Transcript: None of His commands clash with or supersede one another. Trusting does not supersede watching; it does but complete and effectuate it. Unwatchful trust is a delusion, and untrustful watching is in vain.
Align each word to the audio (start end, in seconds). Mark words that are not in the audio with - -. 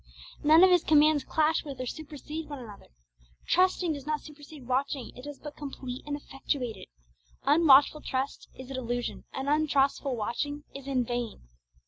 None 0.43 0.63
of 0.63 0.71
His 0.71 0.83
commands 0.83 1.23
clash 1.23 1.63
with 1.63 1.79
or 1.79 1.85
supersede 1.85 2.49
one 2.49 2.57
another. 2.57 2.87
Trusting 3.47 3.93
does 3.93 4.07
not 4.07 4.21
supersede 4.21 4.65
watching; 4.67 5.11
it 5.15 5.25
does 5.25 5.37
but 5.37 5.55
complete 5.55 6.01
and 6.07 6.15
effectuate 6.17 6.75
it. 6.75 6.87
Unwatchful 7.43 8.01
trust 8.01 8.47
is 8.57 8.71
a 8.71 8.73
delusion, 8.73 9.25
and 9.31 9.47
untrustful 9.47 10.15
watching 10.15 10.63
is 10.73 10.87
in 10.87 11.03
vain. 11.05 11.41